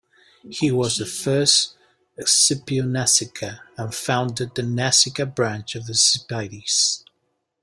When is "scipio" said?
2.19-2.85